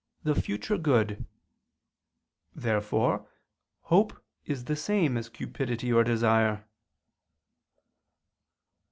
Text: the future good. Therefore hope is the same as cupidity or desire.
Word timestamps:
the 0.23 0.33
future 0.33 0.79
good. 0.79 1.27
Therefore 2.55 3.29
hope 3.81 4.19
is 4.45 4.65
the 4.65 4.75
same 4.75 5.15
as 5.15 5.29
cupidity 5.29 5.93
or 5.93 6.03
desire. 6.03 6.65